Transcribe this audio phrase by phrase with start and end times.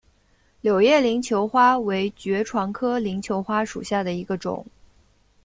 [0.61, 4.65] 柳叶鳞球花为爵床科鳞球花属下的一个种。